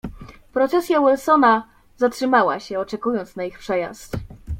[0.53, 1.67] "Procesja Wilsona
[1.97, 4.17] zatrzymała się, oczekując na ich przejazd."